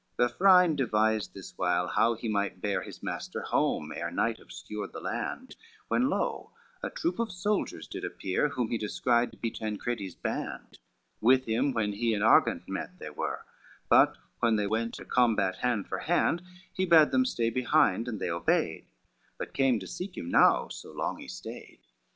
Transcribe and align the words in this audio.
CXV 0.17 0.31
Vafrine 0.35 0.75
devised 0.75 1.35
this 1.35 1.53
while 1.59 1.85
how 1.89 2.15
he 2.15 2.27
might 2.27 2.59
bear 2.59 2.81
His 2.81 3.03
master 3.03 3.41
home, 3.41 3.93
ere 3.95 4.09
night 4.09 4.39
obscured 4.39 4.93
the 4.93 4.99
land, 4.99 5.55
When 5.89 6.09
lo, 6.09 6.53
a 6.81 6.89
troop 6.89 7.19
of 7.19 7.31
soldiers 7.31 7.87
did 7.87 8.03
appear, 8.03 8.49
Whom 8.49 8.71
he 8.71 8.79
descried 8.79 9.31
to 9.31 9.37
be 9.37 9.51
Tancredi's 9.51 10.15
band, 10.15 10.79
With 11.19 11.45
him 11.45 11.71
when 11.71 11.93
he 11.93 12.15
and 12.15 12.23
Argant 12.23 12.67
met 12.67 12.97
they 12.97 13.11
were; 13.11 13.45
But 13.89 14.17
when 14.39 14.55
they 14.55 14.65
went 14.65 14.95
to 14.95 15.05
combat 15.05 15.57
hand 15.57 15.87
for 15.87 15.99
hand, 15.99 16.41
He 16.73 16.87
bade 16.87 17.11
them 17.11 17.23
stay 17.23 17.51
behind, 17.51 18.07
and 18.07 18.19
they 18.19 18.31
obeyed, 18.31 18.87
But 19.37 19.53
came 19.53 19.79
to 19.81 19.85
seek 19.85 20.17
him 20.17 20.31
now, 20.31 20.69
so 20.69 20.91
long 20.91 21.19
he 21.19 21.27
stayed. 21.27 21.81